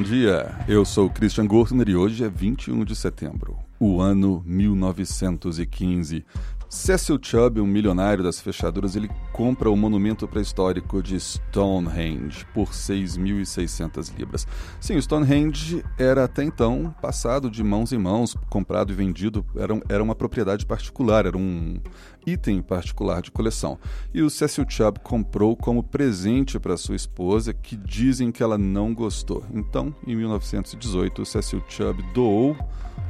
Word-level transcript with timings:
dia. 0.00 0.54
Eu 0.68 0.84
sou 0.84 1.10
Christian 1.10 1.46
Gortner 1.46 1.88
e 1.88 1.96
hoje 1.96 2.24
é 2.24 2.28
21 2.28 2.84
de 2.84 2.94
setembro, 2.94 3.58
o 3.80 4.00
ano 4.00 4.42
1915. 4.46 6.24
Cecil 6.72 7.18
Chubb, 7.20 7.60
um 7.60 7.66
milionário 7.66 8.24
das 8.24 8.40
fechaduras, 8.40 8.96
ele 8.96 9.10
compra 9.30 9.70
o 9.70 9.76
monumento 9.76 10.26
pré-histórico 10.26 11.02
de 11.02 11.20
Stonehenge 11.20 12.46
por 12.54 12.70
6.600 12.70 14.10
libras. 14.16 14.48
Sim, 14.80 14.96
o 14.96 15.02
Stonehenge 15.02 15.84
era 15.98 16.24
até 16.24 16.42
então 16.42 16.92
passado 17.02 17.50
de 17.50 17.62
mãos 17.62 17.92
em 17.92 17.98
mãos, 17.98 18.34
comprado 18.48 18.90
e 18.90 18.96
vendido, 18.96 19.44
era, 19.54 19.82
era 19.86 20.02
uma 20.02 20.14
propriedade 20.14 20.64
particular, 20.64 21.26
era 21.26 21.36
um 21.36 21.78
item 22.26 22.62
particular 22.62 23.20
de 23.20 23.30
coleção. 23.30 23.78
E 24.14 24.22
o 24.22 24.30
Cecil 24.30 24.64
Chubb 24.66 24.98
comprou 25.00 25.54
como 25.54 25.82
presente 25.82 26.58
para 26.58 26.78
sua 26.78 26.96
esposa, 26.96 27.52
que 27.52 27.76
dizem 27.76 28.32
que 28.32 28.42
ela 28.42 28.56
não 28.56 28.94
gostou. 28.94 29.44
Então, 29.52 29.94
em 30.06 30.16
1918, 30.16 31.26
Cecil 31.26 31.62
Chubb 31.68 32.02
doou 32.14 32.56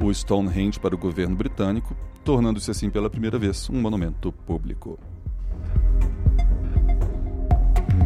o 0.01 0.13
Stonehenge 0.13 0.81
para 0.81 0.93
o 0.93 0.97
governo 0.97 1.37
britânico 1.37 1.95
tornando-se 2.23 2.71
assim 2.71 2.89
pela 2.89 3.09
primeira 3.09 3.37
vez 3.37 3.69
um 3.69 3.79
monumento 3.79 4.31
público. 4.31 4.97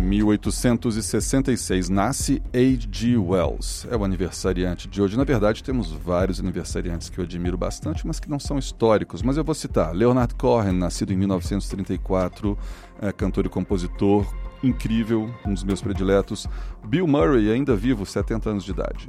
1866 0.07 1.89
nasce 1.89 2.41
H.G. 2.53 3.17
Wells. 3.17 3.87
É 3.91 3.95
o 3.95 4.03
aniversariante 4.03 4.87
de 4.87 5.01
hoje. 5.01 5.17
Na 5.17 5.23
verdade, 5.23 5.63
temos 5.63 5.91
vários 5.91 6.39
aniversariantes 6.39 7.09
que 7.09 7.19
eu 7.19 7.23
admiro 7.23 7.57
bastante, 7.57 8.07
mas 8.07 8.19
que 8.19 8.29
não 8.29 8.39
são 8.39 8.57
históricos. 8.57 9.21
Mas 9.21 9.37
eu 9.37 9.43
vou 9.43 9.53
citar 9.53 9.93
Leonard 9.93 10.33
Cohen, 10.35 10.73
nascido 10.73 11.11
em 11.11 11.17
1934, 11.17 12.57
é, 13.01 13.11
cantor 13.11 13.45
e 13.45 13.49
compositor 13.49 14.25
incrível, 14.63 15.29
um 15.45 15.53
dos 15.53 15.63
meus 15.63 15.81
prediletos. 15.81 16.47
Bill 16.85 17.05
Murray, 17.05 17.51
ainda 17.51 17.75
vivo, 17.75 18.05
70 18.05 18.49
anos 18.49 18.63
de 18.63 18.71
idade 18.71 19.07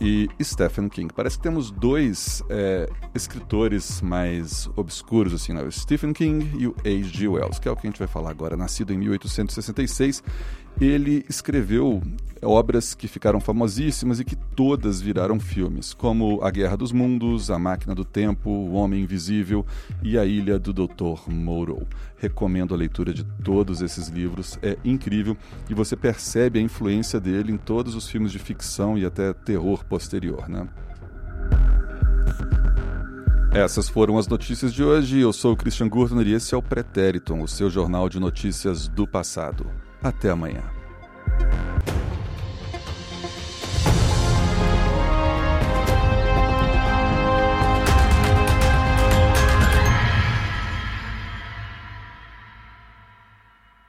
e 0.00 0.28
Stephen 0.42 0.88
King. 0.88 1.12
Parece 1.14 1.36
que 1.36 1.42
temos 1.42 1.70
dois 1.70 2.42
é, 2.48 2.88
escritores 3.14 4.00
mais 4.00 4.68
obscuros, 4.76 5.32
assim, 5.34 5.52
né? 5.52 5.62
o 5.62 5.70
Stephen 5.70 6.12
King 6.12 6.50
e 6.58 6.66
o 6.66 6.74
H.G. 6.80 7.28
Wells, 7.28 7.58
que 7.58 7.68
é 7.68 7.70
o 7.70 7.76
que 7.76 7.86
a 7.86 7.90
gente 7.90 7.98
vai 7.98 8.08
falar 8.08 8.30
agora. 8.30 8.56
Nascido 8.56 8.92
em 8.92 8.98
1866, 8.98 10.22
ele 10.80 11.24
escreveu 11.28 12.02
obras 12.42 12.94
que 12.94 13.08
ficaram 13.08 13.40
famosíssimas 13.40 14.20
e 14.20 14.24
que 14.24 14.36
todas 14.36 15.00
viraram 15.00 15.38
filmes, 15.38 15.94
como 15.94 16.42
A 16.42 16.50
Guerra 16.50 16.76
dos 16.76 16.92
Mundos, 16.92 17.50
A 17.50 17.58
Máquina 17.58 17.94
do 17.94 18.04
Tempo, 18.04 18.50
O 18.50 18.74
Homem 18.74 19.02
Invisível 19.02 19.64
e 20.02 20.18
A 20.18 20.24
Ilha 20.24 20.58
do 20.58 20.72
Dr. 20.72 21.28
Moreau. 21.28 21.86
Recomendo 22.16 22.74
a 22.74 22.76
leitura 22.76 23.12
de 23.12 23.24
todos 23.24 23.82
esses 23.82 24.08
livros, 24.08 24.58
é 24.62 24.76
incrível 24.84 25.36
e 25.68 25.74
você 25.74 25.96
percebe 25.96 26.58
a 26.58 26.62
influência 26.62 27.20
dele 27.20 27.52
em 27.52 27.56
todos 27.56 27.94
os 27.94 28.08
filmes 28.08 28.32
de 28.32 28.38
ficção 28.38 28.96
e 28.96 29.04
até 29.04 29.32
terror 29.32 29.84
posterior, 29.84 30.48
né? 30.48 30.68
Essas 33.54 33.88
foram 33.88 34.18
as 34.18 34.26
notícias 34.26 34.74
de 34.74 34.82
hoje. 34.82 35.20
Eu 35.20 35.32
sou 35.32 35.52
o 35.52 35.56
Christian 35.56 35.88
Gurtner 35.88 36.26
e 36.26 36.32
esse 36.32 36.56
é 36.56 36.58
o 36.58 36.62
Pretériton, 36.62 37.40
o 37.40 37.46
seu 37.46 37.70
jornal 37.70 38.08
de 38.08 38.18
notícias 38.18 38.88
do 38.88 39.06
passado. 39.06 39.70
Até 40.02 40.28
amanhã. 40.30 40.83